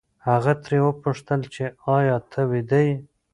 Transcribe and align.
هغه 0.27 0.53
ترې 0.63 0.77
وپوښتل 0.87 1.41
چې 1.53 1.63
ایا 1.95 2.17
ته 2.31 2.39
ویده 2.51 2.79
یې؟ 2.87 2.95